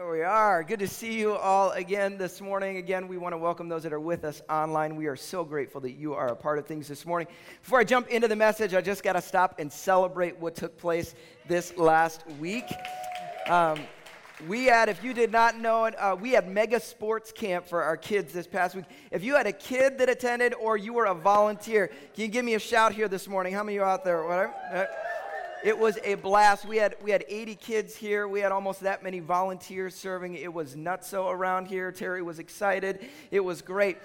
[0.00, 0.64] There we are.
[0.64, 2.78] Good to see you all again this morning.
[2.78, 4.96] Again, we want to welcome those that are with us online.
[4.96, 7.28] We are so grateful that you are a part of things this morning.
[7.62, 10.78] Before I jump into the message, I just got to stop and celebrate what took
[10.78, 11.14] place
[11.48, 12.64] this last week.
[13.46, 13.78] Um,
[14.48, 17.82] we had, if you did not know it, uh, we had mega sports camp for
[17.82, 18.86] our kids this past week.
[19.10, 22.46] If you had a kid that attended or you were a volunteer, can you give
[22.46, 23.52] me a shout here this morning?
[23.52, 24.24] How many of you out there?
[24.24, 24.88] Whatever.
[25.62, 26.64] It was a blast.
[26.64, 28.26] We had, we had 80 kids here.
[28.26, 30.34] We had almost that many volunteers serving.
[30.34, 31.92] It was nutso around here.
[31.92, 33.06] Terry was excited.
[33.30, 33.98] It was great.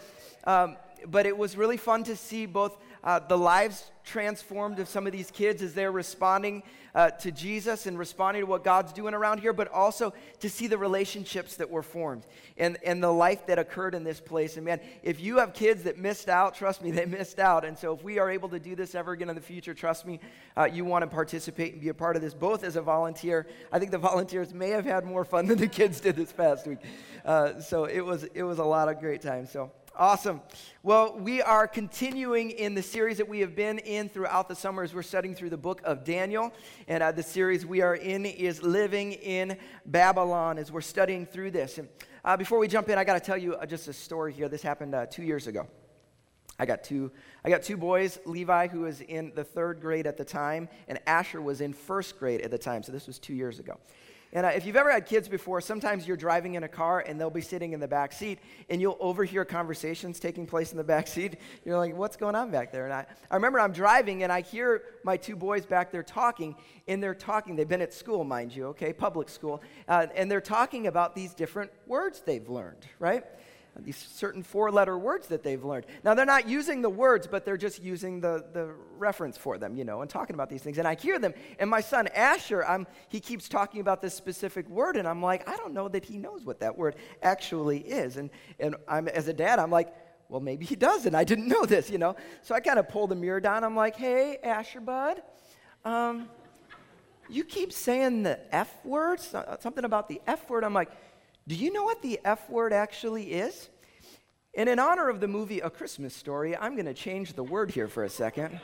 [0.44, 0.76] Um,
[1.08, 5.14] but it was really fun to see both uh, the lives transformed of some of
[5.14, 6.64] these kids as they're responding
[6.96, 10.68] uh, to Jesus and responding to what God's doing around here, but also to see
[10.68, 12.26] the relationships that were formed
[12.58, 14.56] and, and the life that occurred in this place.
[14.56, 17.66] And man, if you have kids that missed out, trust me, they missed out.
[17.66, 20.08] And so if we are able to do this ever again in the future, trust
[20.08, 20.20] me,
[20.56, 23.46] uh, you want to participate and be a part of this, both as a volunteer.
[23.72, 26.66] I think the volunteers may have had more fun than the kids did this past
[26.66, 26.80] week.
[27.26, 29.46] Uh, so it was, it was a lot of great time.
[29.46, 30.42] So Awesome.
[30.84, 34.84] Well, we are continuing in the series that we have been in throughout the summer
[34.84, 36.52] as we're studying through the book of Daniel.
[36.90, 41.52] And uh, the series we are in is Living in Babylon as we're studying through
[41.52, 41.78] this.
[41.78, 41.88] And
[42.26, 44.50] uh, before we jump in, I got to tell you uh, just a story here.
[44.50, 45.66] This happened uh, two years ago.
[46.60, 47.10] I got two.
[47.46, 48.20] I got two boys.
[48.26, 52.20] Levi, who was in the third grade at the time, and Asher was in first
[52.20, 52.84] grade at the time.
[52.84, 53.78] So this was two years ago.
[54.36, 57.20] And uh, if you've ever had kids before, sometimes you're driving in a car and
[57.20, 60.84] they'll be sitting in the back seat and you'll overhear conversations taking place in the
[60.84, 61.38] back seat.
[61.64, 62.84] You're like, what's going on back there?
[62.84, 66.56] And I, I remember I'm driving and I hear my two boys back there talking,
[66.86, 67.56] and they're talking.
[67.56, 71.34] They've been at school, mind you, okay, public school, uh, and they're talking about these
[71.34, 73.24] different words they've learned, right?
[73.84, 75.86] These certain four letter words that they've learned.
[76.04, 79.76] Now, they're not using the words, but they're just using the, the reference for them,
[79.76, 80.78] you know, and talking about these things.
[80.78, 84.70] And I hear them, and my son Asher, I'm, he keeps talking about this specific
[84.70, 88.18] word, and I'm like, I don't know that he knows what that word actually is.
[88.18, 89.94] And, and I'm, as a dad, I'm like,
[90.30, 92.16] well, maybe he does, and I didn't know this, you know.
[92.42, 93.64] So I kind of pull the mirror down.
[93.64, 95.22] I'm like, hey, Asher, bud,
[95.84, 96.30] um,
[97.30, 100.64] you keep saying the F word, something about the F word.
[100.64, 100.92] I'm like,
[101.48, 103.70] do you know what the F word actually is?
[104.56, 107.72] And in honor of the movie A Christmas Story, I'm going to change the word
[107.72, 108.60] here for a second.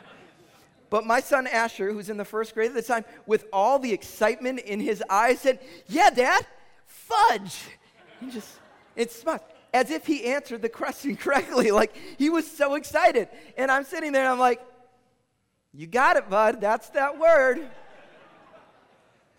[0.88, 3.92] But my son Asher, who's in the first grade at the time, with all the
[3.92, 6.46] excitement in his eyes, said, Yeah, Dad,
[6.86, 7.62] fudge.
[8.20, 8.58] He just,
[8.96, 9.24] it's.
[9.74, 11.70] As if he answered the question correctly.
[11.70, 13.28] Like he was so excited.
[13.56, 14.60] And I'm sitting there and I'm like,
[15.72, 16.60] You got it, bud.
[16.60, 17.66] That's that word.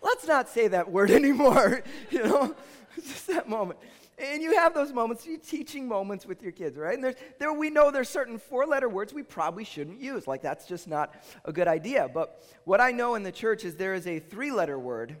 [0.02, 1.82] Let's not say that word anymore.
[2.10, 2.54] You know,
[2.96, 3.78] just that moment.
[4.18, 6.96] And you have those moments, you teaching moments with your kids, right?
[6.96, 10.28] And there we know there's certain four-letter words we probably shouldn't use.
[10.28, 11.14] Like that's just not
[11.44, 12.08] a good idea.
[12.12, 15.16] But what I know in the church is there is a three-letter word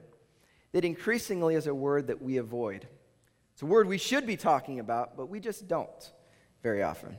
[0.72, 2.86] that increasingly is a word that we avoid.
[3.52, 6.12] It's a word we should be talking about, but we just don't
[6.62, 7.16] very often.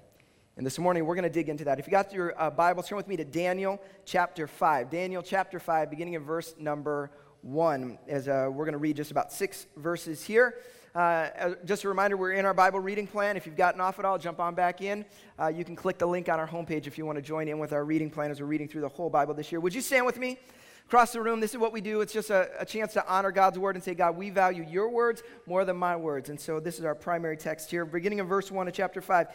[0.57, 1.79] And this morning we're going to dig into that.
[1.79, 4.89] If you got your uh, Bible, turn with me to Daniel chapter 5.
[4.89, 9.11] Daniel chapter 5, beginning of verse number 1, as uh, we're going to read just
[9.11, 10.55] about six verses here.
[10.95, 13.35] Uh, just a reminder, we're in our Bible reading plan.
[13.35, 15.03] If you've gotten off at all, jump on back in.
[15.37, 17.59] Uh, you can click the link on our homepage if you want to join in
[17.59, 19.59] with our reading plan as we're reading through the whole Bible this year.
[19.59, 20.39] Would you stand with me?
[20.85, 21.99] Across the room, this is what we do.
[21.99, 24.87] It's just a, a chance to honor God's word and say, God, we value your
[24.87, 26.29] words more than my words.
[26.29, 29.27] And so this is our primary text here, beginning of verse 1 of chapter 5.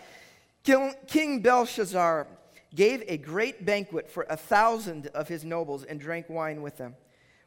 [0.65, 2.27] King Belshazzar
[2.75, 6.95] gave a great banquet for a thousand of his nobles and drank wine with them.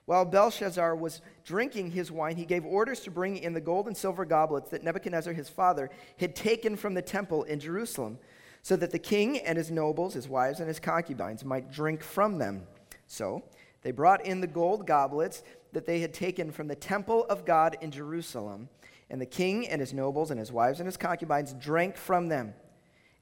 [0.05, 3.95] While Belshazzar was drinking his wine, he gave orders to bring in the gold and
[3.95, 8.19] silver goblets that Nebuchadnezzar his father had taken from the temple in Jerusalem,
[8.61, 12.37] so that the king and his nobles, his wives, and his concubines might drink from
[12.37, 12.67] them.
[13.07, 13.43] So
[13.81, 17.77] they brought in the gold goblets that they had taken from the temple of God
[17.81, 18.69] in Jerusalem,
[19.09, 22.53] and the king and his nobles, and his wives, and his concubines drank from them.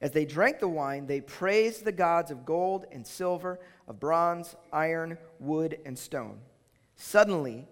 [0.00, 4.56] As they drank the wine, they praised the gods of gold and silver, of bronze,
[4.72, 6.40] iron, wood, and stone.
[6.96, 7.66] Suddenly,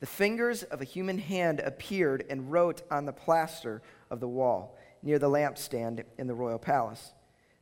[0.00, 4.76] the fingers of a human hand appeared and wrote on the plaster of the wall
[5.02, 7.12] near the lampstand in the royal palace.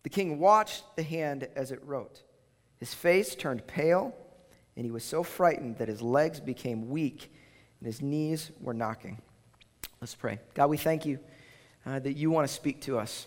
[0.02, 2.22] The king watched the hand as it wrote.
[2.78, 4.14] His face turned pale,
[4.76, 7.32] and he was so frightened that his legs became weak
[7.81, 9.20] and his knees were knocking.
[10.00, 10.40] Let's pray.
[10.55, 11.19] God, we thank you
[11.87, 13.26] uh, that you want to speak to us.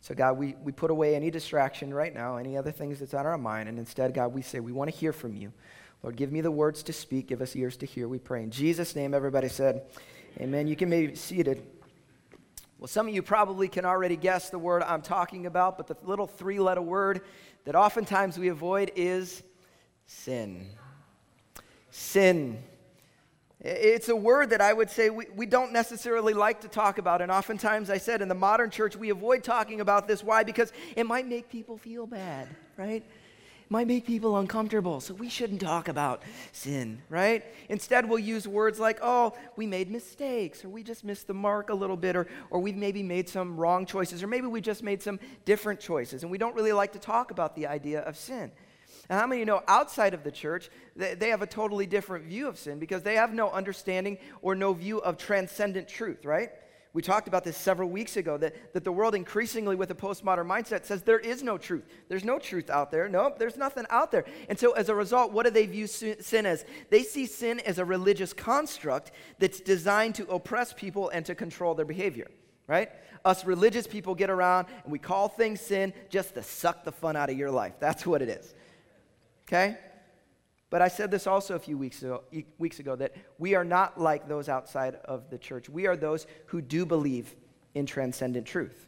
[0.00, 3.26] So, God, we, we put away any distraction right now, any other things that's on
[3.26, 5.52] our mind, and instead, God, we say we want to hear from you.
[6.02, 7.28] Lord, give me the words to speak.
[7.28, 8.42] Give us ears to hear, we pray.
[8.42, 9.82] In Jesus' name, everybody said,
[10.38, 10.66] Amen.
[10.66, 11.62] You can be seated.
[12.78, 15.96] Well, some of you probably can already guess the word I'm talking about, but the
[16.04, 17.20] little three letter word
[17.64, 19.42] that oftentimes we avoid is
[20.06, 20.66] sin.
[21.90, 22.62] Sin.
[23.60, 27.20] It's a word that I would say we, we don't necessarily like to talk about.
[27.20, 30.24] And oftentimes, I said in the modern church, we avoid talking about this.
[30.24, 30.44] Why?
[30.44, 32.48] Because it might make people feel bad,
[32.78, 33.04] right?
[33.72, 35.00] Might make people uncomfortable.
[35.00, 37.44] So we shouldn't talk about sin, right?
[37.68, 41.70] Instead, we'll use words like, oh, we made mistakes, or we just missed the mark
[41.70, 44.82] a little bit, or, or we've maybe made some wrong choices, or maybe we just
[44.82, 46.24] made some different choices.
[46.24, 48.50] And we don't really like to talk about the idea of sin.
[49.08, 52.24] And how many you know outside of the church, they, they have a totally different
[52.24, 56.50] view of sin because they have no understanding or no view of transcendent truth, right?
[56.92, 60.46] We talked about this several weeks ago that, that the world increasingly, with a postmodern
[60.46, 61.84] mindset, says there is no truth.
[62.08, 63.08] There's no truth out there.
[63.08, 64.24] Nope, there's nothing out there.
[64.48, 66.64] And so, as a result, what do they view sin as?
[66.90, 71.74] They see sin as a religious construct that's designed to oppress people and to control
[71.76, 72.28] their behavior,
[72.66, 72.90] right?
[73.24, 77.14] Us religious people get around and we call things sin just to suck the fun
[77.14, 77.74] out of your life.
[77.78, 78.54] That's what it is.
[79.46, 79.76] Okay?
[80.70, 82.22] But I said this also a few weeks ago,
[82.58, 85.68] weeks ago that we are not like those outside of the church.
[85.68, 87.34] We are those who do believe
[87.74, 88.86] in transcendent truth.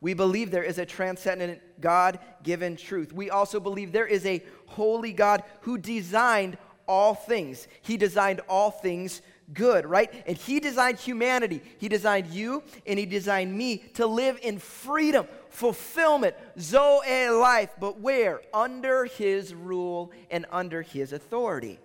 [0.00, 3.12] We believe there is a transcendent God given truth.
[3.12, 7.66] We also believe there is a holy God who designed all things.
[7.82, 9.22] He designed all things
[9.52, 10.12] good, right?
[10.26, 11.60] And He designed humanity.
[11.78, 18.00] He designed you and He designed me to live in freedom, fulfillment, Zoe life, but
[18.00, 18.40] where?
[18.52, 21.78] Under His rule and under His authority.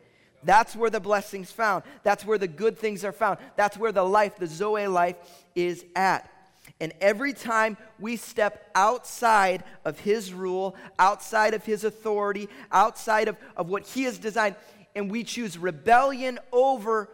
[0.43, 1.83] That's where the blessings found.
[2.03, 3.39] That's where the good things are found.
[3.57, 5.17] That's where the life, the Zoe life,
[5.53, 6.31] is at.
[6.79, 13.37] And every time we step outside of His rule, outside of His authority, outside of,
[13.57, 14.55] of what He has designed,
[14.95, 17.09] and we choose rebellion over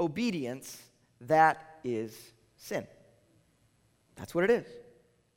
[0.00, 0.82] obedience,
[1.22, 2.16] that is
[2.56, 2.86] sin.
[4.16, 4.66] That's what it is.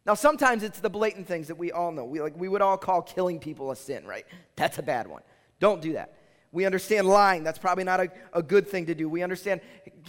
[0.05, 2.03] Now, sometimes it's the blatant things that we all know.
[2.03, 4.25] We, like, we would all call killing people a sin, right?
[4.55, 5.21] That's a bad one.
[5.59, 6.17] Don't do that.
[6.51, 7.43] We understand lying.
[7.43, 9.09] That's probably not a, a good thing to do.
[9.09, 9.61] We understand,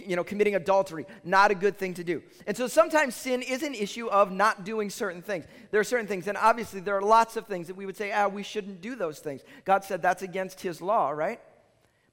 [0.05, 1.07] you know, committing adultery.
[1.25, 2.23] Not a good thing to do.
[2.47, 5.47] And so sometimes sin is an issue of not doing certain things.
[5.71, 8.13] There are certain things, and obviously there are lots of things that we would say,
[8.13, 9.43] ah, we shouldn't do those things.
[9.65, 11.41] God said that's against His law, right?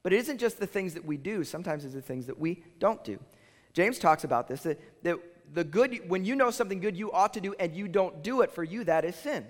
[0.03, 2.63] But it isn't just the things that we do, sometimes it's the things that we
[2.79, 3.19] don't do.
[3.73, 5.17] James talks about this that, that
[5.53, 8.41] the good, when you know something good you ought to do and you don't do
[8.41, 9.45] it, for you that is sin.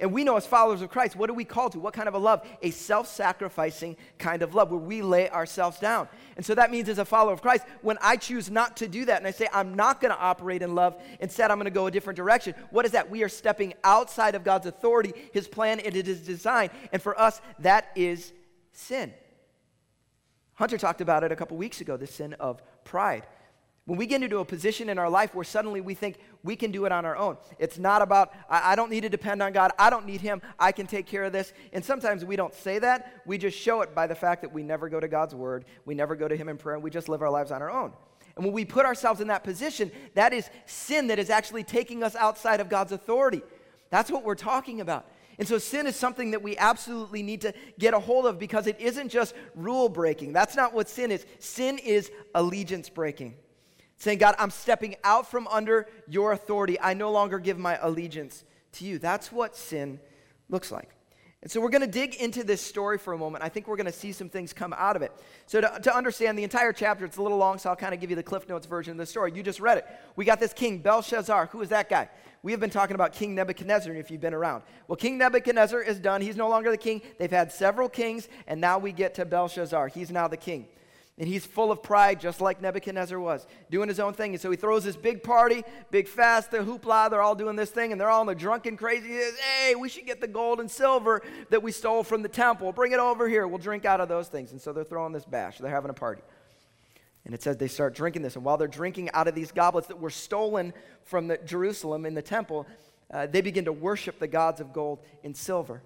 [0.00, 1.78] And we know as followers of Christ, what are we called to?
[1.78, 2.44] What kind of a love?
[2.60, 6.08] A self sacrificing kind of love where we lay ourselves down.
[6.36, 9.04] And so that means, as a follower of Christ, when I choose not to do
[9.04, 11.70] that and I say, I'm not going to operate in love, instead, I'm going to
[11.70, 13.10] go a different direction, what is that?
[13.10, 16.70] We are stepping outside of God's authority, His plan, and His design.
[16.90, 18.32] And for us, that is
[18.72, 19.12] sin.
[20.62, 23.26] Hunter talked about it a couple weeks ago the sin of pride.
[23.84, 26.70] When we get into a position in our life where suddenly we think we can
[26.70, 29.52] do it on our own, it's not about, I, I, don't need to depend on
[29.52, 31.52] God, I don't need Him, I can take care of this.
[31.72, 34.62] And sometimes we don't say that, we just show it by the fact that we
[34.62, 37.22] never go to God's Word, we never go to Him in prayer, we just live
[37.22, 37.92] our lives on our own.
[38.36, 42.04] And when we put ourselves in that position, that is sin that is actually taking
[42.04, 43.42] us outside of God's authority.
[43.90, 45.06] That's what we're talking about.
[45.42, 48.68] And so sin is something that we absolutely need to get a hold of because
[48.68, 50.32] it isn't just rule breaking.
[50.32, 51.26] That's not what sin is.
[51.40, 53.34] Sin is allegiance breaking.
[53.96, 56.78] Saying, God, I'm stepping out from under your authority.
[56.80, 58.44] I no longer give my allegiance
[58.74, 59.00] to you.
[59.00, 59.98] That's what sin
[60.48, 60.90] looks like.
[61.42, 63.42] And so we're going to dig into this story for a moment.
[63.42, 65.10] I think we're going to see some things come out of it.
[65.46, 68.00] So, to, to, understand the entire chapter, it's a little long, so I'll kind of
[68.00, 69.32] give you the Cliff Notes version of the story.
[69.34, 69.86] You just read it.
[70.14, 71.46] We got this king, Belshazzar.
[71.46, 72.08] Who is that guy?
[72.44, 74.62] We have been talking about King Nebuchadnezzar if you've been around.
[74.86, 76.20] Well, King Nebuchadnezzar is done.
[76.20, 77.02] He's no longer the king.
[77.18, 79.88] They've had several kings, and now we get to Belshazzar.
[79.88, 80.68] He's now the king.
[81.18, 84.32] And he's full of pride, just like Nebuchadnezzar was, doing his own thing.
[84.32, 87.70] And so he throws this big party, big fast, the hoopla, they're all doing this
[87.70, 89.08] thing, and they're all in the drunken crazy.
[89.08, 92.30] He says, hey, we should get the gold and silver that we stole from the
[92.30, 92.72] temple.
[92.72, 93.46] Bring it over here.
[93.46, 94.52] We'll drink out of those things.
[94.52, 95.58] And so they're throwing this bash.
[95.58, 96.22] They're having a party.
[97.26, 98.34] And it says they start drinking this.
[98.34, 100.72] And while they're drinking out of these goblets that were stolen
[101.04, 102.66] from Jerusalem in the temple,
[103.12, 105.82] uh, they begin to worship the gods of gold and silver.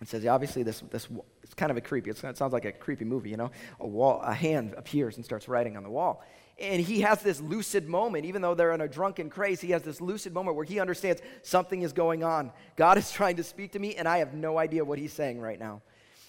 [0.00, 1.08] It says, obviously, this, this
[1.42, 2.10] it's kind of a creepy.
[2.10, 3.50] It sounds like a creepy movie, you know.
[3.80, 6.22] A wall, a hand appears and starts writing on the wall,
[6.58, 8.24] and he has this lucid moment.
[8.24, 11.20] Even though they're in a drunken craze, he has this lucid moment where he understands
[11.42, 12.52] something is going on.
[12.76, 15.40] God is trying to speak to me, and I have no idea what he's saying
[15.40, 15.82] right now.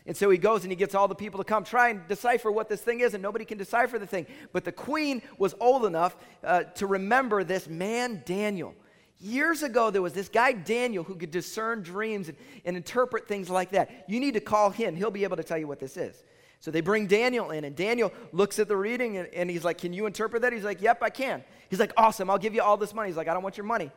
[0.05, 2.51] And so he goes and he gets all the people to come try and decipher
[2.51, 4.25] what this thing is, and nobody can decipher the thing.
[4.51, 8.73] But the queen was old enough uh, to remember this man, Daniel.
[9.19, 13.49] Years ago, there was this guy, Daniel, who could discern dreams and, and interpret things
[13.49, 14.05] like that.
[14.07, 16.23] You need to call him, he'll be able to tell you what this is.
[16.61, 19.77] So they bring Daniel in, and Daniel looks at the reading and, and, he's like,
[19.77, 20.51] Can you interpret that?
[20.51, 21.43] He's like, Yep, I can.
[21.69, 23.09] He's like, Awesome, I'll give you all this money.
[23.09, 23.91] He's like, I don't want your money.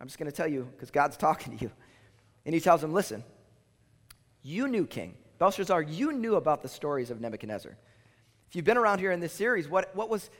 [0.00, 1.70] I'm just going to tell you because God's talking to you.
[2.44, 3.24] And he tells him, Listen,
[4.42, 5.14] you knew King.
[5.38, 7.76] Belshazzar, you knew about the stories of Nebuchadnezzar.
[8.48, 10.30] If you've been around here in this series, what, what was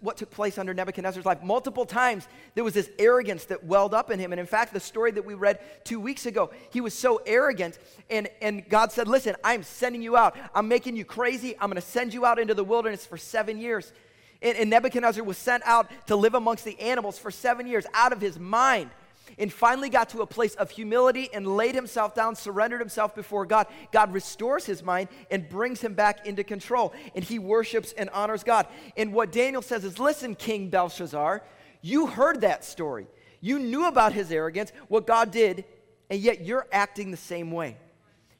[0.00, 1.42] what took place under Nebuchadnezzar's life.
[1.42, 4.32] Multiple times there was this arrogance that welled up in him.
[4.32, 7.78] And in fact, the story that we read two weeks ago, he was so arrogant.
[8.08, 10.36] And, and God said, Listen, I'm sending you out.
[10.54, 11.54] I'm making you crazy.
[11.58, 13.92] I'm going to send you out into the wilderness for seven years.
[14.40, 18.12] And, and Nebuchadnezzar was sent out to live amongst the animals for seven years out
[18.12, 18.90] of his mind
[19.38, 23.46] and finally got to a place of humility and laid himself down, surrendered himself before
[23.46, 23.66] God.
[23.90, 28.44] God restores his mind and brings him back into control, and he worships and honors
[28.44, 28.66] God.
[28.96, 31.42] And what Daniel says is listen, King Belshazzar,
[31.80, 33.06] you heard that story.
[33.40, 35.64] You knew about his arrogance, what God did,
[36.08, 37.76] and yet you're acting the same way.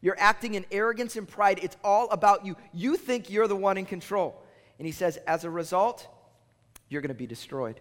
[0.00, 1.61] You're acting in arrogance and pride.
[1.62, 2.56] It's all about you.
[2.72, 4.42] You think you're the one in control.
[4.78, 6.08] And he says, as a result,
[6.88, 7.80] you're going to be destroyed.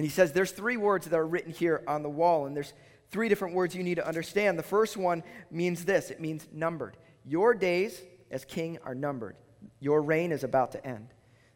[0.00, 2.72] And he says there's three words that are written here on the wall, and there's
[3.10, 4.58] three different words you need to understand.
[4.58, 6.96] The first one means this it means numbered.
[7.26, 9.36] Your days as king are numbered,
[9.78, 11.08] your reign is about to end.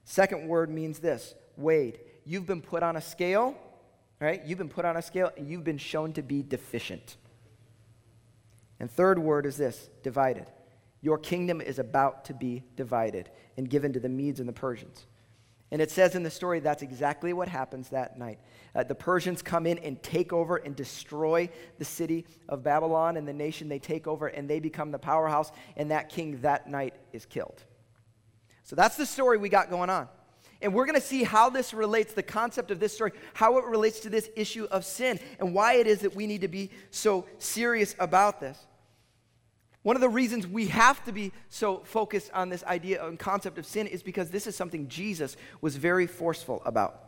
[0.04, 2.00] Second word means this weighed.
[2.26, 3.56] You've been put on a scale,
[4.20, 4.44] right?
[4.44, 7.16] You've been put on a scale, and you've been shown to be deficient.
[8.78, 10.50] And third word is this divided.
[11.00, 15.06] Your kingdom is about to be divided and given to the Medes and the Persians.
[15.74, 18.38] And it says in the story that's exactly what happens that night.
[18.76, 21.48] Uh, the Persians come in and take over and destroy
[21.80, 25.50] the city of Babylon and the nation they take over, and they become the powerhouse,
[25.76, 27.60] and that king that night is killed.
[28.62, 30.06] So that's the story we got going on.
[30.62, 33.64] And we're going to see how this relates, the concept of this story, how it
[33.64, 36.70] relates to this issue of sin, and why it is that we need to be
[36.92, 38.64] so serious about this.
[39.84, 43.58] One of the reasons we have to be so focused on this idea and concept
[43.58, 47.04] of sin is because this is something Jesus was very forceful about.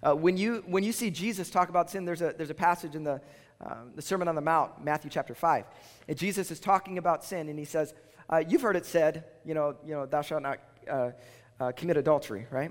[0.00, 2.94] Uh, when, you, when you see Jesus talk about sin, there's a, there's a passage
[2.94, 3.20] in the,
[3.60, 5.64] uh, the Sermon on the Mount, Matthew chapter 5.
[6.06, 7.94] And Jesus is talking about sin, and he says,
[8.30, 11.10] uh, You've heard it said, you know, you know thou shalt not uh,
[11.58, 12.70] uh, commit adultery, right?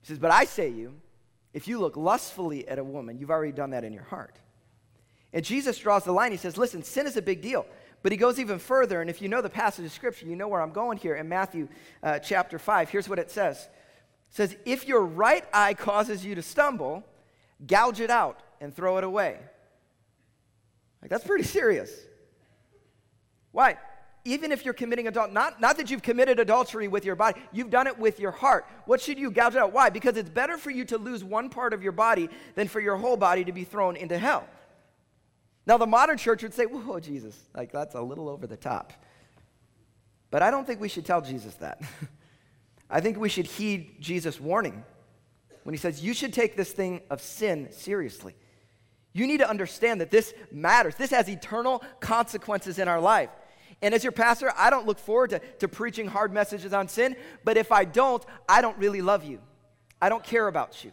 [0.00, 0.94] He says, But I say you,
[1.52, 4.38] if you look lustfully at a woman, you've already done that in your heart.
[5.32, 6.32] And Jesus draws the line.
[6.32, 7.66] He says, Listen, sin is a big deal.
[8.02, 10.48] But he goes even further, and if you know the passage of Scripture, you know
[10.48, 11.68] where I'm going here in Matthew
[12.02, 12.90] uh, chapter 5.
[12.90, 13.68] Here's what it says
[14.30, 17.04] It says, If your right eye causes you to stumble,
[17.64, 19.38] gouge it out and throw it away.
[21.00, 21.92] Like, that's pretty serious.
[23.52, 23.76] Why?
[24.24, 27.70] Even if you're committing adultery, not, not that you've committed adultery with your body, you've
[27.70, 28.66] done it with your heart.
[28.86, 29.72] What should you gouge out?
[29.72, 29.90] Why?
[29.90, 32.96] Because it's better for you to lose one part of your body than for your
[32.96, 34.46] whole body to be thrown into hell.
[35.66, 38.92] Now, the modern church would say, Whoa, Jesus, like that's a little over the top.
[40.30, 41.80] But I don't think we should tell Jesus that.
[42.90, 44.84] I think we should heed Jesus' warning
[45.62, 48.34] when he says, You should take this thing of sin seriously.
[49.12, 50.94] You need to understand that this matters.
[50.96, 53.28] This has eternal consequences in our life.
[53.82, 57.16] And as your pastor, I don't look forward to, to preaching hard messages on sin,
[57.44, 59.40] but if I don't, I don't really love you.
[60.00, 60.92] I don't care about you.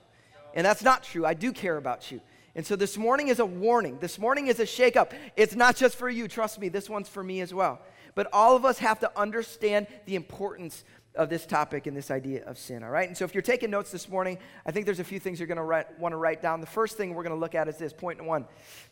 [0.53, 1.25] And that's not true.
[1.25, 2.19] I do care about you.
[2.56, 4.00] And so this morning is a warning.
[4.00, 5.12] This morning is a shakeup.
[5.36, 6.27] It's not just for you.
[6.27, 7.79] Trust me, this one's for me as well.
[8.15, 10.84] But all of us have to understand the importance
[11.15, 13.08] of this topic and this idea of sin, all right?
[13.08, 15.48] And so if you're taking notes this morning, I think there's a few things you're
[15.48, 16.62] going to want to write down.
[16.62, 17.94] The first thing we're going to look at is this.
[17.94, 18.46] Point one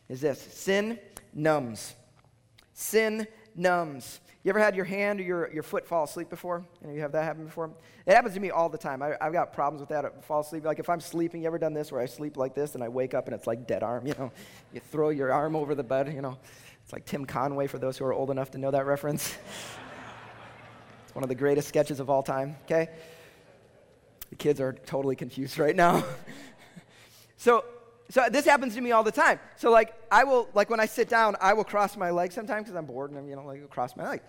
[0.09, 0.99] is this sin
[1.33, 1.95] numbs.
[2.73, 4.21] Sin numbs.
[4.43, 6.63] You ever had your hand or your, your foot fall asleep before?
[6.83, 7.71] Of you have that happen before?
[8.05, 9.01] It happens to me all the time.
[9.01, 10.05] I, have got problems with that.
[10.05, 10.63] I fall asleep.
[10.63, 12.87] Like if I'm sleeping, you ever done this where I sleep like this and I
[12.87, 14.31] wake up and it's like dead arm, you know?
[14.73, 16.37] You throw your arm over the bed, you know?
[16.83, 19.35] It's like Tim Conway for those who are old enough to know that reference.
[21.03, 22.89] it's one of the greatest sketches of all time, okay?
[24.29, 26.05] The kids are totally confused right now.
[27.37, 27.65] so
[28.09, 29.39] so this happens to me all the time.
[29.57, 32.65] So like I will like when I sit down, I will cross my legs sometimes
[32.65, 34.21] because I'm bored and I'm you know like cross my leg.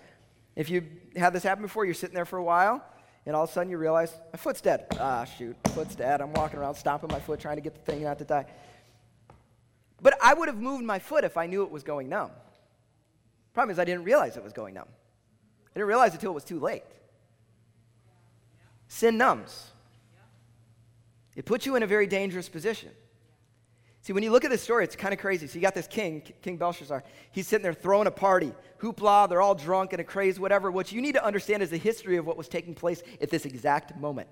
[0.56, 0.84] If you
[1.16, 2.84] had this happen before, you're sitting there for a while,
[3.24, 4.86] and all of a sudden you realize my foot's dead.
[4.98, 6.20] Ah shoot, my foot's dead.
[6.20, 8.46] I'm walking around stomping my foot trying to get the thing not to die.
[10.00, 12.30] But I would have moved my foot if I knew it was going numb.
[13.52, 14.88] Problem is I didn't realize it was going numb.
[14.88, 16.84] I didn't realize it until it was too late.
[18.88, 19.70] Sin numbs.
[21.36, 22.90] It puts you in a very dangerous position.
[24.08, 25.46] See, when you look at this story, it's kind of crazy.
[25.46, 27.04] So you got this king, King Belshazzar.
[27.30, 30.70] He's sitting there throwing a party, hoopla, they're all drunk and a craze, whatever.
[30.70, 33.44] What you need to understand is the history of what was taking place at this
[33.44, 34.30] exact moment.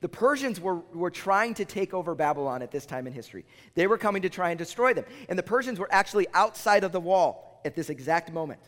[0.00, 3.44] The Persians were, were trying to take over Babylon at this time in history.
[3.76, 5.04] They were coming to try and destroy them.
[5.28, 8.62] And the Persians were actually outside of the wall at this exact moment.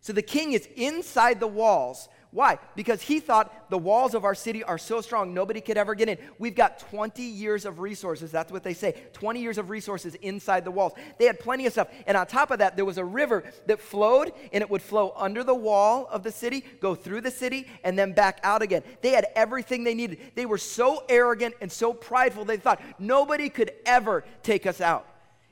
[0.00, 2.58] So the king is inside the walls Why?
[2.76, 6.10] Because he thought the walls of our city are so strong, nobody could ever get
[6.10, 6.18] in.
[6.38, 8.30] We've got 20 years of resources.
[8.30, 10.92] That's what they say 20 years of resources inside the walls.
[11.18, 11.88] They had plenty of stuff.
[12.06, 15.14] And on top of that, there was a river that flowed, and it would flow
[15.16, 18.82] under the wall of the city, go through the city, and then back out again.
[19.00, 20.18] They had everything they needed.
[20.34, 25.06] They were so arrogant and so prideful, they thought nobody could ever take us out.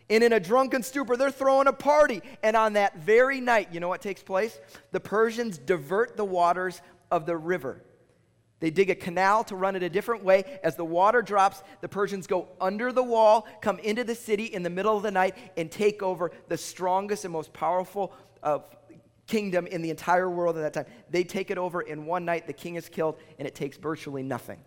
[0.08, 2.22] And in a drunken stupor, they're throwing a party.
[2.42, 4.58] And on that very night, you know what takes place?
[4.92, 7.82] The Persians divert the waters of the river.
[8.58, 10.60] They dig a canal to run it a different way.
[10.62, 14.62] As the water drops, the Persians go under the wall, come into the city in
[14.62, 18.60] the middle of the night, and take over the strongest and most powerful uh,
[19.26, 20.94] kingdom in the entire world at that time.
[21.10, 22.46] They take it over in one night.
[22.46, 24.58] The king is killed, and it takes virtually nothing.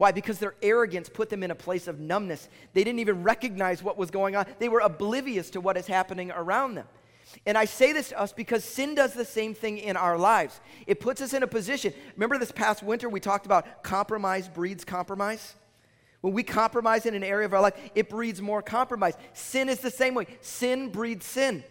[0.00, 0.12] Why?
[0.12, 2.48] Because their arrogance put them in a place of numbness.
[2.72, 6.30] They didn't even recognize what was going on, they were oblivious to what is happening
[6.30, 6.86] around them.
[7.44, 10.58] And I say this to us because sin does the same thing in our lives.
[10.86, 11.92] It puts us in a position.
[12.16, 15.54] Remember this past winter, we talked about compromise breeds compromise?
[16.22, 19.18] When we compromise in an area of our life, it breeds more compromise.
[19.34, 20.28] Sin is the same way.
[20.40, 21.62] Sin breeds sin.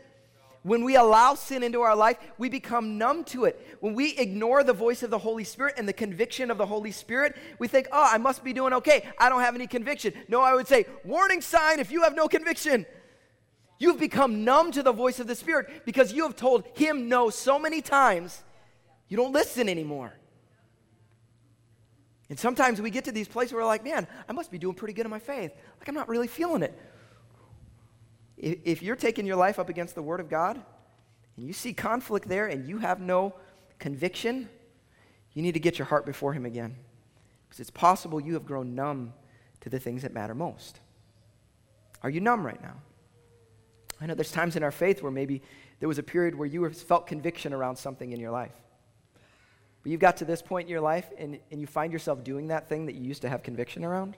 [0.64, 3.78] When we allow sin into our life, we become numb to it.
[3.80, 6.92] When we ignore the voice of the Holy Spirit and the conviction of the Holy
[6.92, 9.08] Spirit, we think, oh, I must be doing okay.
[9.18, 10.14] I don't have any conviction.
[10.28, 12.86] No, I would say, warning sign if you have no conviction.
[13.80, 17.30] You've become numb to the voice of the Spirit because you have told Him no
[17.30, 18.44] so many times,
[19.08, 20.14] you don't listen anymore.
[22.30, 24.76] And sometimes we get to these places where we're like, man, I must be doing
[24.76, 25.52] pretty good in my faith.
[25.80, 26.78] Like, I'm not really feeling it.
[28.40, 30.62] If you're taking your life up against the Word of God
[31.36, 33.36] and you see conflict there and you have no
[33.80, 34.50] conviction,
[35.34, 36.76] you need to get your heart before Him again.
[37.48, 39.14] Because it's possible you have grown numb
[39.60, 40.80] to the things that matter most.
[42.02, 42.76] Are you numb right now?
[44.00, 45.42] I know there's times in our faith where maybe
[45.82, 48.54] there was a period where you felt conviction around something in your life.
[49.84, 52.48] But you've got to this point in your life and, and you find yourself doing
[52.48, 54.16] that thing that you used to have conviction around,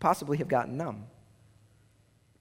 [0.00, 1.04] possibly have gotten numb.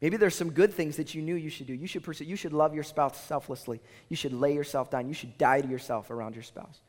[0.04, 1.74] Maybe there's some good things that you knew you should do.
[1.74, 2.26] You should pursue.
[2.26, 3.80] You should love your spouse selflessly.
[4.10, 5.08] You should lay yourself down.
[5.08, 6.82] You should die to yourself around your spouse.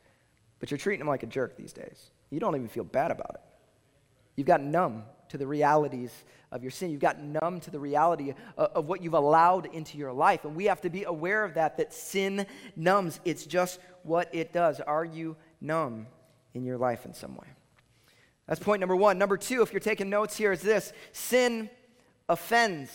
[0.58, 2.10] But you're treating them like a jerk these days.
[2.30, 3.40] You don't even feel bad about it.
[4.34, 6.10] You've gotten numb to the realities
[6.50, 6.90] of your sin.
[6.90, 10.44] You've gotten numb to the reality of, of what you've allowed into your life.
[10.44, 13.20] And we have to be aware of that, that sin numbs.
[13.24, 14.80] It's just what it does.
[14.80, 16.08] Are you numb
[16.52, 17.46] in your life in some way?
[18.48, 19.18] That's point number one.
[19.18, 21.70] Number two, if you're taking notes here, is this sin
[22.28, 22.90] offends.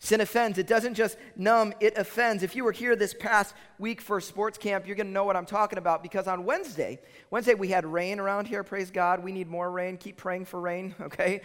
[0.00, 0.58] Sin offends.
[0.58, 2.44] It doesn't just numb, it offends.
[2.44, 5.34] If you were here this past week for sports camp, you're going to know what
[5.34, 8.62] I'm talking about because on Wednesday, Wednesday we had rain around here.
[8.62, 9.24] Praise God.
[9.24, 9.96] We need more rain.
[9.96, 11.40] Keep praying for rain, okay?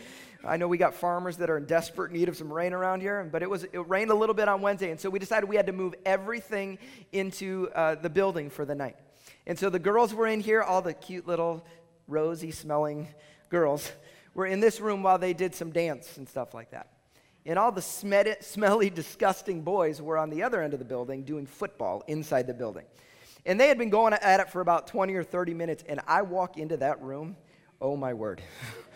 [0.45, 3.27] I know we got farmers that are in desperate need of some rain around here,
[3.31, 5.55] but it was it rained a little bit on Wednesday, and so we decided we
[5.55, 6.77] had to move everything
[7.11, 8.97] into uh, the building for the night.
[9.47, 11.65] And so the girls were in here, all the cute little
[12.07, 13.07] rosy smelling
[13.49, 13.91] girls
[14.33, 16.89] were in this room while they did some dance and stuff like that.
[17.45, 21.45] And all the smelly, disgusting boys were on the other end of the building doing
[21.45, 22.85] football inside the building.
[23.45, 25.83] And they had been going at it for about 20 or 30 minutes.
[25.87, 27.35] And I walk into that room,
[27.81, 28.41] oh my word.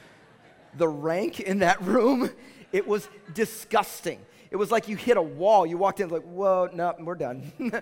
[0.77, 2.29] the rank in that room,
[2.71, 4.25] it was disgusting.
[4.49, 5.65] It was like you hit a wall.
[5.65, 7.51] You walked in, like, whoa, no, we're done.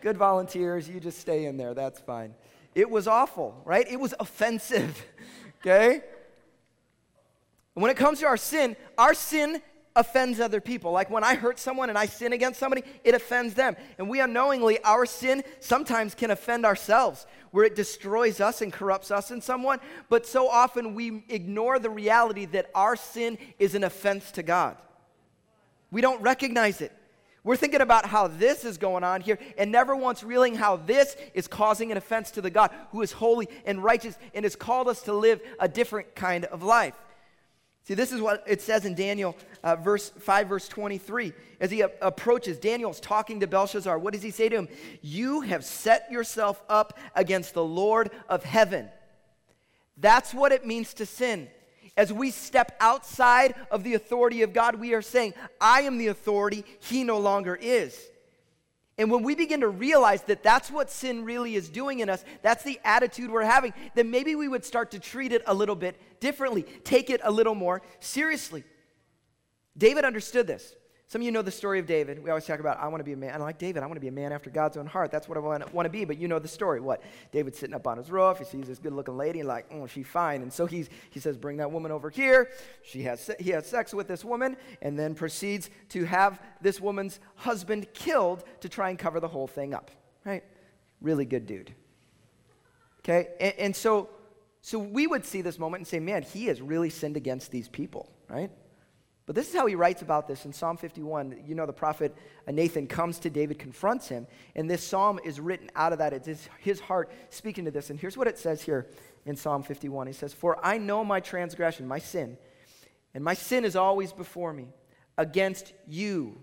[0.00, 1.74] Good volunteers, you just stay in there.
[1.74, 2.34] That's fine.
[2.76, 3.90] It was awful, right?
[3.90, 5.04] It was offensive,
[5.60, 6.02] okay?
[7.76, 9.60] And when it comes to our sin, our sin
[9.94, 10.92] offends other people.
[10.92, 13.76] Like when I hurt someone and I sin against somebody, it offends them.
[13.98, 19.10] And we unknowingly, our sin sometimes can offend ourselves, where it destroys us and corrupts
[19.10, 19.78] us in someone.
[20.08, 24.76] But so often we ignore the reality that our sin is an offense to God.
[25.90, 26.92] We don't recognize it.
[27.44, 31.16] We're thinking about how this is going on here and never once realizing how this
[31.32, 34.88] is causing an offense to the God who is holy and righteous and has called
[34.88, 36.94] us to live a different kind of life.
[37.86, 41.32] See, this is what it says in Daniel uh, verse 5, verse 23.
[41.60, 43.96] As he a- approaches, Daniel's talking to Belshazzar.
[43.96, 44.68] What does he say to him?
[45.02, 48.88] You have set yourself up against the Lord of heaven.
[49.96, 51.48] That's what it means to sin.
[51.96, 56.08] As we step outside of the authority of God, we are saying, I am the
[56.08, 57.96] authority, he no longer is.
[58.98, 62.24] And when we begin to realize that that's what sin really is doing in us,
[62.40, 65.74] that's the attitude we're having, then maybe we would start to treat it a little
[65.74, 68.64] bit differently, take it a little more seriously.
[69.76, 70.74] David understood this.
[71.08, 72.20] Some of you know the story of David.
[72.20, 73.32] We always talk about, I want to be a man.
[73.32, 73.84] I like David.
[73.84, 75.12] I want to be a man after God's own heart.
[75.12, 76.04] That's what I want, want to be.
[76.04, 76.80] But you know the story.
[76.80, 77.00] What?
[77.30, 78.38] David's sitting up on his roof.
[78.38, 80.42] He sees this good looking lady and, like, oh, she's fine.
[80.42, 82.50] And so he's, he says, Bring that woman over here.
[82.82, 87.20] She has, he has sex with this woman and then proceeds to have this woman's
[87.36, 89.92] husband killed to try and cover the whole thing up.
[90.24, 90.42] Right?
[91.00, 91.72] Really good dude.
[93.00, 93.28] Okay?
[93.38, 94.10] And, and so,
[94.60, 97.68] so we would see this moment and say, man, he has really sinned against these
[97.68, 98.50] people, right?
[99.26, 101.42] But this is how he writes about this in Psalm 51.
[101.44, 102.16] You know, the prophet
[102.48, 106.12] Nathan comes to David, confronts him, and this psalm is written out of that.
[106.12, 107.90] It's his, heart speaking to this.
[107.90, 108.86] And here's what it says here
[109.24, 112.38] in Psalm 51 He says, For I know my transgression, my sin,
[113.14, 114.68] and my sin is always before me.
[115.18, 116.38] Against you,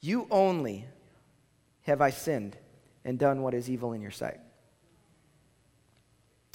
[0.00, 0.86] you only
[1.82, 2.56] have I sinned
[3.04, 4.40] and done what is evil in your sight.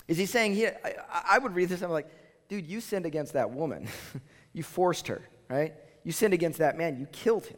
[0.07, 2.09] Is he saying here, I, I would read this, I'm like,
[2.49, 3.87] dude, you sinned against that woman.
[4.53, 5.73] you forced her right?
[6.03, 7.57] You sinned against that man, you killed him.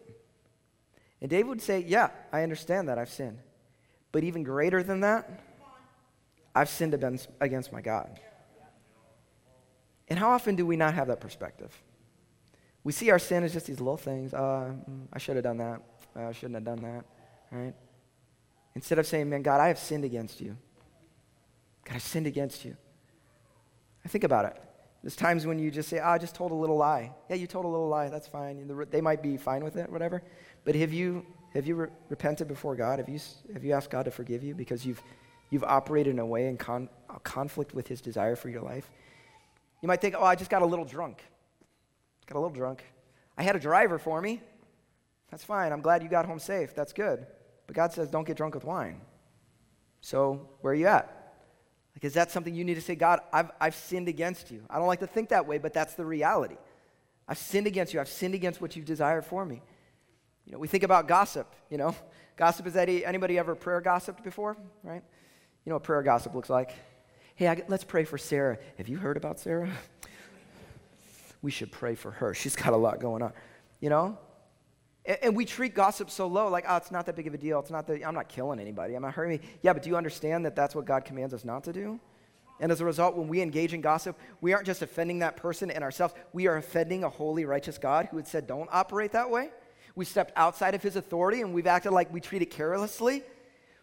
[1.22, 3.40] And David would say, Yeah, I understand that I've sinned.
[4.12, 5.30] But even greater than that,
[6.56, 6.94] I've sinned
[7.40, 8.20] against my God.
[10.08, 11.72] And how often do we not have that perspective?
[12.84, 14.34] We see our sin as just these little things.
[14.34, 15.82] Uh, mm, I should have done that.
[16.16, 17.06] Uh, I shouldn't have done that,
[17.52, 17.74] right?
[18.76, 20.56] Instead of saying, Man, God, I have sinned against you.
[21.84, 22.78] God, I've sinned against you.
[24.06, 24.62] I think about it.
[25.08, 27.14] There's times when you just say, oh, I just told a little lie.
[27.30, 28.10] Yeah, you told a little lie.
[28.10, 28.70] That's fine.
[28.92, 30.22] They might be fine with it, whatever.
[30.66, 33.00] But have you, have you re- repented before God?
[33.00, 33.18] Have you,
[33.54, 35.02] have you asked God to forgive you because you've,
[35.50, 36.90] you've operated in a way in con-
[37.24, 38.92] conflict with his desire for your life?
[39.82, 41.24] You might think, oh, I just got a little drunk.
[42.26, 42.84] Got a little drunk.
[43.38, 44.42] I had a driver for me.
[45.32, 45.72] That's fine.
[45.72, 46.76] I'm glad you got home safe.
[46.76, 47.26] That's good.
[47.66, 49.00] But God says, don't get drunk with wine.
[50.02, 51.17] So where are you at?
[51.98, 54.62] Like, is that something you need to say, God, I've, I've sinned against you?
[54.70, 56.58] I don't like to think that way, but that's the reality.
[57.28, 58.00] I've sinned against you.
[58.00, 59.64] I've sinned against what you've desired for me.
[60.46, 61.96] You know, we think about gossip, you know.
[62.38, 65.02] Gossip is any, anybody ever prayer gossiped before, right?
[65.66, 66.72] You know what prayer gossip looks like?
[67.34, 68.60] Hey, I, let's pray for Sarah.
[68.78, 69.72] Have you heard about Sarah?
[71.42, 72.36] we should pray for her.
[72.36, 73.34] She's got a lot going on,
[73.80, 74.20] you know?
[75.08, 77.38] And, and we treat gossip so low, like, oh, it's not that big of a
[77.38, 77.60] deal.
[77.60, 78.94] It's not that I'm not killing anybody.
[78.94, 79.40] I'm not hurting.
[79.40, 79.48] Me.
[79.64, 82.00] Yeah, but do you understand that that's what God commands us not to do?
[82.60, 85.72] And as a result, when we engage in gossip, we aren't just offending that person
[85.72, 89.30] and ourselves, we are offending a holy, righteous God who had said, don't operate that
[89.30, 89.50] way.
[89.96, 93.24] We stepped outside of his authority and we've acted like we treat it carelessly.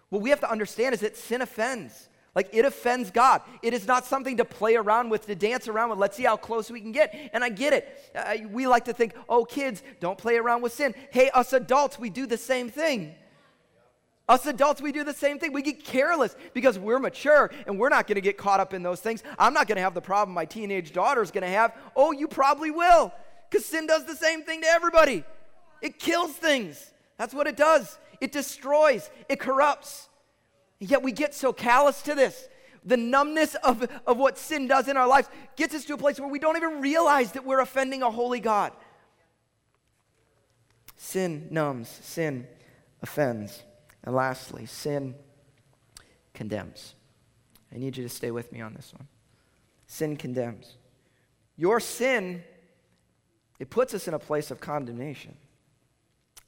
[0.09, 2.09] What we have to understand is that sin offends.
[2.35, 3.43] Like it offends God.
[3.63, 5.99] It is not something to play around with, to dance around with.
[5.99, 7.31] Let's see how close we can get.
[7.33, 8.13] And I get it.
[8.15, 10.95] Uh, we like to think, oh, kids, don't play around with sin.
[11.11, 13.15] Hey, us adults, we do the same thing.
[14.27, 15.53] Us adults, we do the same thing.
[15.53, 18.83] We get careless because we're mature and we're not going to get caught up in
[18.83, 19.23] those things.
[19.39, 21.77] I'm not going to have the problem my teenage daughter's going to have.
[21.95, 23.13] Oh, you probably will
[23.51, 25.25] because sin does the same thing to everybody.
[25.83, 26.91] It kills things.
[27.19, 27.99] That's what it does.
[28.21, 30.09] It destroys, it corrupts.
[30.79, 32.49] Yet we get so callous to this.
[32.85, 36.21] The numbness of, of what sin does in our lives gets us to a place
[36.21, 38.73] where we don't even realize that we're offending a holy God.
[40.97, 42.47] Sin numbs, sin
[43.03, 43.63] offends.
[44.03, 45.15] And lastly, sin
[46.35, 46.95] condemns.
[47.73, 49.09] I need you to stay with me on this one.
[49.87, 50.77] Sin condemns.
[51.57, 52.43] Your sin,
[53.59, 55.37] it puts us in a place of condemnation.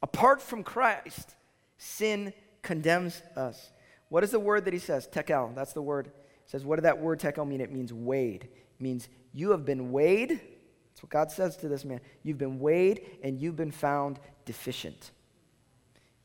[0.03, 1.35] Apart from Christ,
[1.79, 3.71] sin condemns us.
[4.09, 5.07] What is the word that he says?
[5.07, 5.53] Tekel.
[5.55, 6.11] That's the word.
[6.45, 7.61] He says, what did that word tekel mean?
[7.61, 8.45] It means weighed.
[8.45, 10.31] It means you have been weighed.
[10.31, 12.01] That's what God says to this man.
[12.23, 15.11] You've been weighed and you've been found deficient.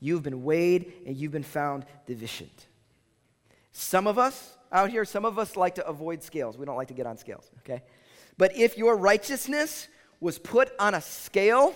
[0.00, 2.66] You've been weighed and you've been found deficient.
[3.72, 6.56] Some of us out here, some of us like to avoid scales.
[6.56, 7.82] We don't like to get on scales, okay?
[8.38, 9.88] But if your righteousness
[10.20, 11.74] was put on a scale,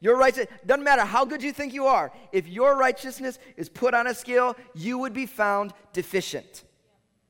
[0.00, 3.94] your righteousness, doesn't matter how good you think you are, if your righteousness is put
[3.94, 6.64] on a scale, you would be found deficient.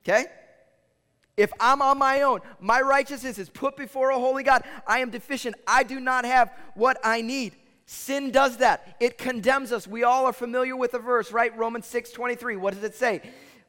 [0.05, 0.27] Okay?
[1.37, 5.11] If I'm on my own, my righteousness is put before a holy God, I am
[5.11, 5.55] deficient.
[5.67, 7.55] I do not have what I need.
[7.85, 8.97] Sin does that.
[9.01, 9.87] It condemns us.
[9.87, 11.57] We all are familiar with the verse, right?
[11.57, 12.57] Romans 6 23.
[12.57, 13.23] What does it say?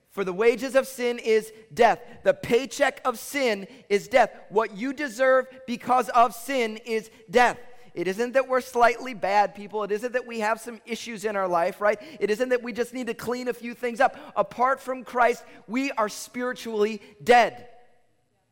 [0.10, 2.00] For the wages of sin is death.
[2.24, 4.32] The paycheck of sin is death.
[4.50, 7.60] What you deserve because of sin is death.
[7.98, 9.84] It isn't that we're slightly bad people.
[9.84, 12.00] It isn't that we have some issues in our life, right?
[12.20, 14.16] It isn't that we just need to clean a few things up.
[14.36, 17.68] Apart from Christ, we are spiritually dead.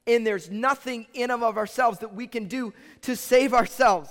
[0.07, 4.09] And there's nothing in and of ourselves that we can do to save ourselves.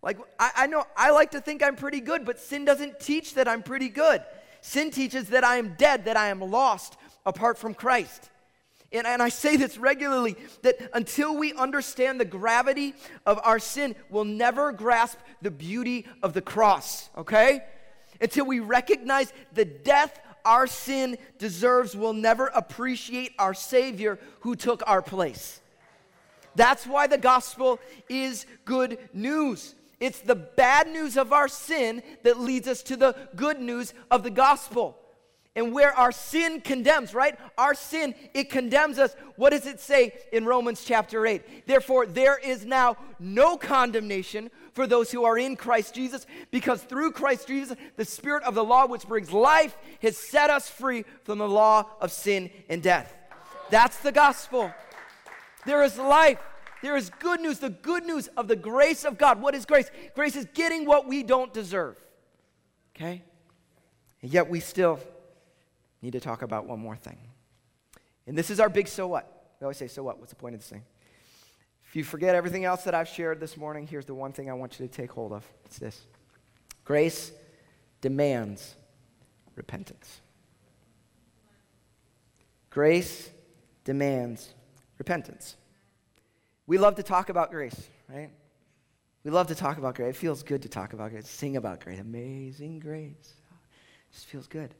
[0.00, 3.34] Like, I, I know I like to think I'm pretty good, but sin doesn't teach
[3.34, 4.22] that I'm pretty good.
[4.62, 8.30] Sin teaches that I am dead, that I am lost apart from Christ.
[8.92, 13.94] And, and I say this regularly that until we understand the gravity of our sin,
[14.10, 17.62] we'll never grasp the beauty of the cross, okay?
[18.20, 24.82] Until we recognize the death our sin deserves, we'll never appreciate our Savior who took
[24.86, 25.60] our place.
[26.54, 29.74] That's why the gospel is good news.
[30.00, 34.22] It's the bad news of our sin that leads us to the good news of
[34.22, 34.98] the gospel.
[35.54, 37.38] And where our sin condemns, right?
[37.58, 39.14] Our sin, it condemns us.
[39.36, 41.66] What does it say in Romans chapter 8?
[41.66, 47.12] Therefore, there is now no condemnation for those who are in Christ Jesus, because through
[47.12, 51.36] Christ Jesus, the Spirit of the law, which brings life, has set us free from
[51.36, 53.14] the law of sin and death.
[53.68, 54.72] That's the gospel.
[55.66, 56.38] There is life.
[56.82, 59.42] There is good news, the good news of the grace of God.
[59.42, 59.90] What is grace?
[60.14, 61.98] Grace is getting what we don't deserve.
[62.96, 63.22] Okay?
[64.22, 64.98] And yet we still
[66.02, 67.18] need to talk about one more thing.
[68.26, 69.54] And this is our big so what.
[69.60, 70.18] We always say, so what?
[70.18, 70.82] What's the point of this thing?
[71.86, 74.54] If you forget everything else that I've shared this morning, here's the one thing I
[74.54, 76.00] want you to take hold of it's this
[76.84, 77.32] grace
[78.00, 78.74] demands
[79.54, 80.20] repentance.
[82.70, 83.30] Grace
[83.84, 84.54] demands
[84.98, 85.56] repentance.
[86.66, 88.30] We love to talk about grace, right?
[89.24, 90.16] We love to talk about grace.
[90.16, 92.00] It feels good to talk about grace, sing about grace.
[92.00, 93.34] Amazing grace.
[94.10, 94.74] It just feels good.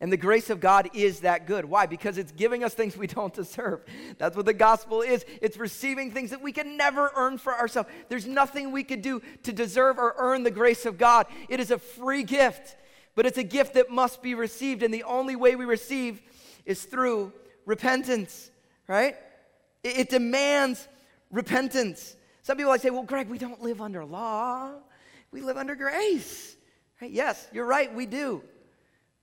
[0.00, 1.64] And the grace of God is that good.
[1.64, 1.86] Why?
[1.86, 3.82] Because it's giving us things we don't deserve.
[4.18, 5.24] That's what the gospel is.
[5.40, 7.88] It's receiving things that we can never earn for ourselves.
[8.10, 11.26] There's nothing we could do to deserve or earn the grace of God.
[11.48, 12.76] It is a free gift,
[13.14, 14.82] but it's a gift that must be received.
[14.82, 16.20] And the only way we receive
[16.66, 17.32] is through
[17.64, 18.50] repentance,
[18.86, 19.16] right?
[19.82, 20.86] It, it demands
[21.30, 22.16] repentance.
[22.42, 24.72] Some people like say, well, Greg, we don't live under law,
[25.30, 26.54] we live under grace.
[27.00, 27.10] Right?
[27.10, 28.42] Yes, you're right, we do.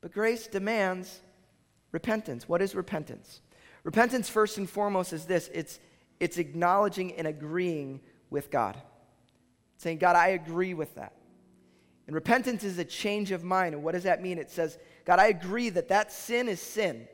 [0.04, 1.22] But grace demands
[1.94, 2.48] repentance.
[2.48, 3.40] What is repentance?
[3.84, 5.80] Repentance, first and foremost, is this it's,
[6.20, 8.78] it's acknowledging and agreeing with God.
[9.78, 11.14] Saying, God, I agree with that.
[12.06, 13.76] And repentance is a change of mind.
[13.76, 14.38] And what does that mean?
[14.38, 17.08] It says, God, I agree that that sin is sin.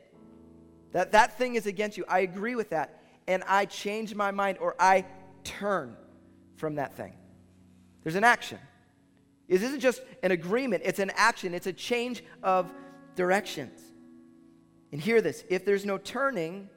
[0.90, 2.04] That that thing is against you.
[2.08, 3.04] I agree with that.
[3.28, 5.04] And I change my mind or I
[5.44, 5.96] turn
[6.56, 7.12] from that thing.
[8.02, 8.58] There's an action.
[9.50, 12.72] It isn't just an agreement, it's an action, it's a change of
[13.16, 13.80] directions.
[14.92, 16.70] And hear this if there's no turning,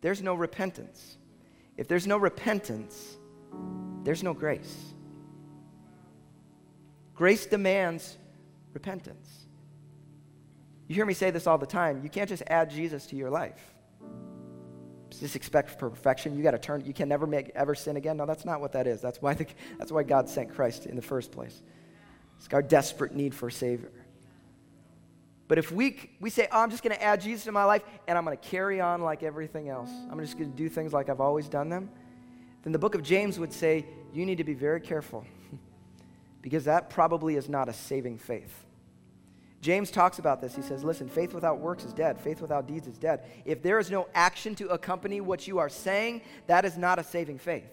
[0.00, 1.16] there's no repentance.
[1.76, 3.16] If there's no repentance,
[4.02, 4.76] there's no grace.
[7.14, 8.18] Grace demands
[8.72, 9.46] repentance.
[10.88, 12.00] You hear me say this all the time.
[12.02, 13.60] You can't just add Jesus to your life.
[15.10, 16.36] Just expect perfection.
[16.36, 16.84] You got to turn.
[16.84, 18.16] You can never make ever sin again.
[18.16, 19.00] No, that's not what that is.
[19.00, 19.46] That's why the,
[19.78, 21.62] that's why God sent Christ in the first place.
[22.38, 23.90] It's our desperate need for a Savior.
[25.48, 27.82] But if we, we say, oh, I'm just going to add Jesus to my life
[28.06, 30.92] and I'm going to carry on like everything else, I'm just going to do things
[30.92, 31.90] like I've always done them,
[32.62, 35.24] then the book of James would say, you need to be very careful
[36.42, 38.64] because that probably is not a saving faith.
[39.60, 40.54] James talks about this.
[40.54, 42.20] He says, Listen, faith without works is dead.
[42.20, 43.24] Faith without deeds is dead.
[43.44, 47.04] If there is no action to accompany what you are saying, that is not a
[47.04, 47.68] saving faith.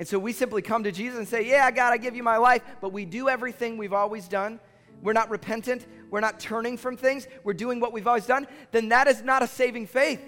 [0.00, 2.38] And so we simply come to Jesus and say, Yeah, God, I give you my
[2.38, 4.58] life, but we do everything we've always done.
[5.02, 5.86] We're not repentant.
[6.10, 7.28] We're not turning from things.
[7.44, 8.46] We're doing what we've always done.
[8.72, 10.22] Then that is not a saving faith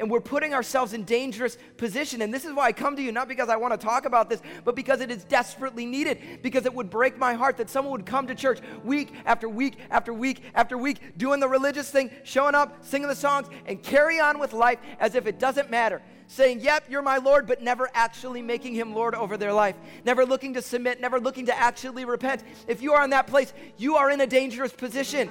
[0.00, 2.22] and we're putting ourselves in dangerous position.
[2.22, 4.30] And this is why I come to you, not because I want to talk about
[4.30, 6.40] this, but because it is desperately needed.
[6.42, 9.78] Because it would break my heart that someone would come to church week after week
[9.90, 14.18] after week after week, doing the religious thing, showing up, singing the songs, and carry
[14.18, 17.90] on with life as if it doesn't matter saying, Yep, you're my Lord, but never
[17.92, 22.04] actually making him Lord over their life, never looking to submit, never looking to actually
[22.04, 22.44] repent.
[22.68, 25.28] If you are in that place, you are in a dangerous position.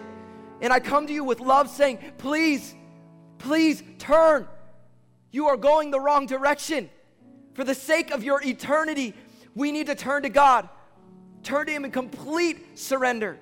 [0.62, 2.75] And I come to you with love saying, Please,
[3.38, 4.47] please turn.
[5.32, 6.89] You are going the wrong direction.
[7.54, 9.13] For the sake of your eternity,
[9.56, 10.70] we need to turn to God,
[11.44, 13.38] turn to Him in complete surrender,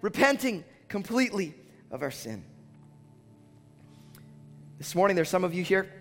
[0.00, 1.54] repenting completely
[1.90, 2.44] of our sin.
[4.78, 5.92] This morning, there's some of you here.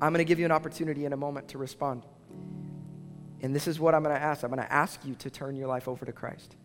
[0.00, 2.04] I'm going to give you an opportunity in a moment to respond.
[3.42, 4.42] And this is what I'm going to ask.
[4.42, 6.56] I'm going to ask you to turn your life over to Christ,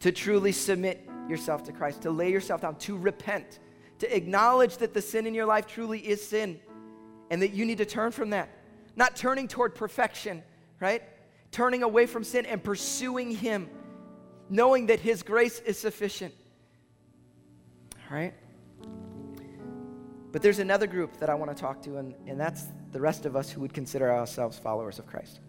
[0.00, 3.58] to truly submit yourself to Christ, to lay yourself down, to repent,
[3.98, 6.60] to acknowledge that the sin in your life truly is sin
[7.30, 8.48] and that you need to turn from that.
[8.96, 10.42] Not turning toward perfection,
[10.80, 11.02] right?
[11.50, 13.68] Turning away from sin and pursuing Him,
[14.48, 16.34] knowing that His grace is sufficient.
[18.10, 18.34] All right?
[20.32, 23.24] But there's another group that I want to talk to, and, and that's the rest
[23.24, 25.40] of us who would consider ourselves followers of Christ.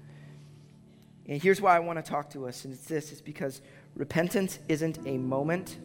[1.28, 3.62] And here's why I want to talk to us, and it's this it's because
[3.96, 5.78] repentance isn't a moment,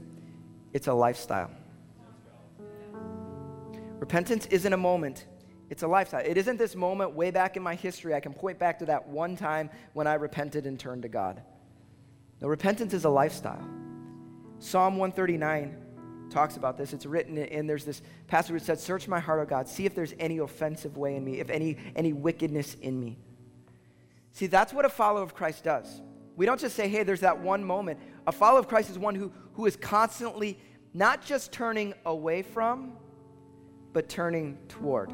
[0.72, 1.50] it's a lifestyle.
[4.00, 5.26] Repentance isn't a moment,
[5.68, 6.22] it's a lifestyle.
[6.24, 8.12] It isn't this moment way back in my history.
[8.14, 11.42] I can point back to that one time when I repented and turned to God.
[12.40, 13.64] No, repentance is a lifestyle.
[14.58, 15.76] Psalm 139
[16.30, 16.92] talks about this.
[16.92, 19.68] It's written, and there's this passage that says, Search my heart, O God.
[19.68, 23.18] See if there's any offensive way in me, if any, any wickedness in me.
[24.32, 26.00] See, that's what a follower of Christ does.
[26.36, 27.98] We don't just say, hey, there's that one moment.
[28.26, 30.58] A follower of Christ is one who, who is constantly
[30.94, 32.92] not just turning away from,
[33.92, 35.12] but turning toward.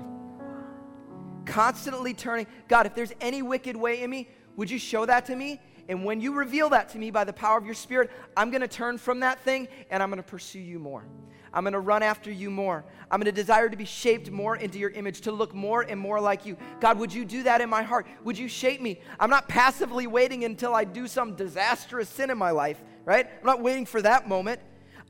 [1.44, 5.36] Constantly turning, God, if there's any wicked way in me, would you show that to
[5.36, 5.60] me?
[5.88, 8.62] And when you reveal that to me by the power of your Spirit, I'm going
[8.62, 11.04] to turn from that thing and I'm going to pursue you more.
[11.52, 12.84] I'm going to run after you more.
[13.10, 15.98] I'm going to desire to be shaped more into your image, to look more and
[15.98, 16.56] more like you.
[16.80, 18.06] God, would you do that in my heart?
[18.24, 19.00] Would you shape me?
[19.18, 23.26] I'm not passively waiting until I do some disastrous sin in my life, right?
[23.26, 24.60] I'm not waiting for that moment.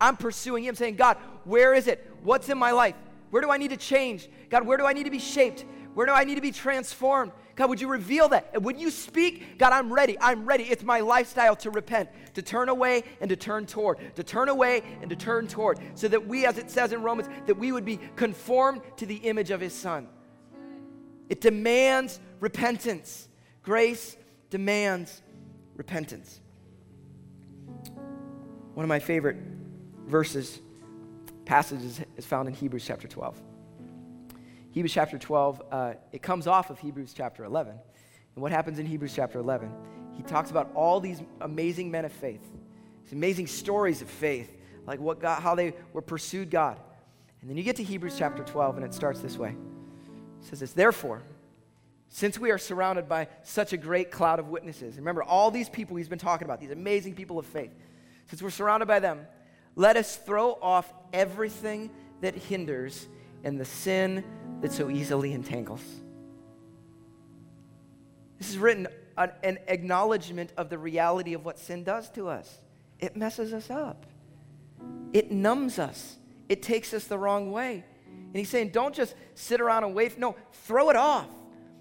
[0.00, 0.70] I'm pursuing you.
[0.70, 2.08] I'm saying, God, where is it?
[2.22, 2.94] What's in my life?
[3.36, 4.30] Where do I need to change?
[4.48, 5.66] God, where do I need to be shaped?
[5.92, 7.32] Where do I need to be transformed?
[7.54, 8.48] God, would you reveal that?
[8.54, 10.16] And when you speak, God, I'm ready.
[10.18, 10.64] I'm ready.
[10.64, 14.82] It's my lifestyle to repent, to turn away and to turn toward, to turn away
[15.02, 17.84] and to turn toward, so that we, as it says in Romans, that we would
[17.84, 20.08] be conformed to the image of his son.
[21.28, 23.28] It demands repentance.
[23.62, 24.16] Grace
[24.48, 25.20] demands
[25.76, 26.40] repentance.
[28.72, 29.36] One of my favorite
[30.06, 30.58] verses,
[31.46, 33.40] passages is found in Hebrews chapter 12.
[34.72, 37.72] Hebrews chapter 12, uh, it comes off of Hebrews chapter 11.
[38.34, 39.70] And what happens in Hebrews chapter 11?
[40.16, 42.42] He talks about all these amazing men of faith,
[43.04, 44.54] these amazing stories of faith,
[44.86, 46.78] like what God, how they were pursued God.
[47.40, 49.50] And then you get to Hebrews chapter 12, and it starts this way.
[50.40, 51.22] It says this, therefore,
[52.08, 55.96] since we are surrounded by such a great cloud of witnesses, remember all these people
[55.96, 57.72] he's been talking about, these amazing people of faith,
[58.26, 59.26] since we're surrounded by them,
[59.74, 61.90] let us throw off everything
[62.20, 63.08] that hinders
[63.44, 64.24] and the sin
[64.60, 65.82] that so easily entangles.
[68.38, 72.60] This is written an, acknowledgement of the reality of what sin does to us.
[72.98, 74.06] It messes us up,
[75.12, 76.16] it numbs us,
[76.48, 77.84] it takes us the wrong way.
[78.08, 80.18] And he's saying, don't just sit around and wait.
[80.18, 81.28] No, throw it off.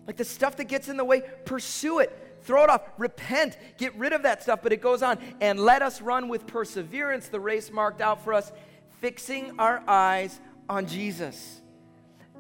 [0.08, 2.38] Like the stuff that gets in the way, pursue it.
[2.44, 2.82] Throw it off.
[2.98, 3.58] Repent.
[3.78, 4.60] Get rid of that stuff.
[4.62, 5.18] But it goes on.
[5.42, 8.52] And let us run with perseverance the race marked out for us,
[9.00, 11.62] fixing our eyes on Jesus.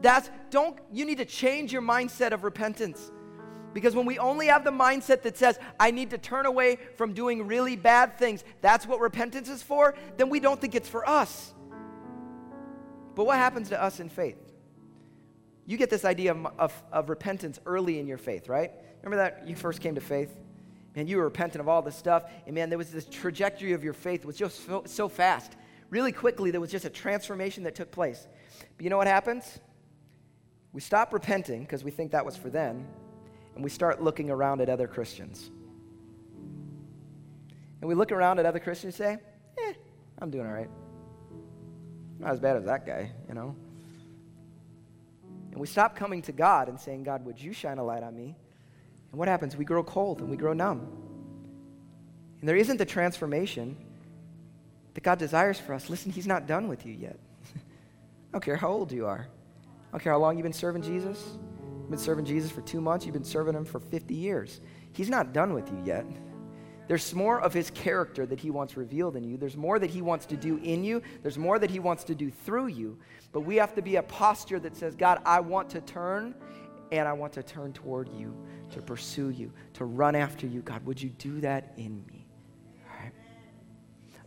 [0.01, 3.11] That's don't you need to change your mindset of repentance.
[3.73, 7.13] Because when we only have the mindset that says, I need to turn away from
[7.13, 11.07] doing really bad things, that's what repentance is for, then we don't think it's for
[11.07, 11.53] us.
[13.15, 14.37] But what happens to us in faith?
[15.65, 18.71] You get this idea of, of, of repentance early in your faith, right?
[19.03, 20.33] Remember that you first came to faith?
[20.95, 22.23] Man, you were repentant of all this stuff.
[22.45, 25.57] And man, there was this trajectory of your faith was just so, so fast.
[25.95, 28.27] Really quickly, there was just a transformation that took place.
[28.75, 29.61] But you know what happens?
[30.73, 32.85] We stop repenting because we think that was for them,
[33.55, 35.49] and we start looking around at other Christians.
[37.79, 39.23] And we look around at other Christians and say,
[39.65, 39.73] eh,
[40.19, 40.69] I'm doing all right.
[42.19, 43.55] Not as bad as that guy, you know.
[45.53, 48.13] And we stop coming to God and saying, God, would you shine a light on
[48.13, 48.35] me?
[49.11, 49.55] And what happens?
[49.55, 50.89] We grow cold and we grow numb.
[52.41, 53.77] And there isn't the transformation
[54.95, 55.89] that God desires for us.
[55.89, 57.19] Listen, He's not done with you yet.
[57.55, 57.59] I
[58.31, 59.27] don't care how old you are.
[59.69, 61.37] I don't care how long you've been serving Jesus.
[61.79, 63.05] You've been serving Jesus for two months.
[63.05, 64.59] You've been serving him for 50 years.
[64.91, 66.05] He's not done with you yet.
[66.87, 69.37] There's more of his character that he wants revealed in you.
[69.37, 71.01] There's more that he wants to do in you.
[71.23, 72.97] There's more that he wants to do through you.
[73.31, 76.35] But we have to be a posture that says, God, I want to turn
[76.91, 78.35] and I want to turn toward you,
[78.71, 80.61] to pursue you, to run after you.
[80.61, 82.14] God, would you do that in me?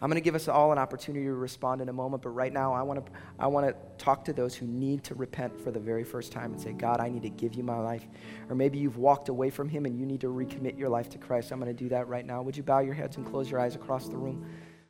[0.01, 2.53] I'm going to give us all an opportunity to respond in a moment, but right
[2.53, 5.71] now I want to I want to talk to those who need to repent for
[5.71, 8.07] the very first time and say, "God, I need to give you my life."
[8.49, 11.19] Or maybe you've walked away from him and you need to recommit your life to
[11.19, 11.51] Christ.
[11.51, 12.43] I'm going to do that right now.
[12.43, 14.47] Would you bow your heads and close your eyes across the room?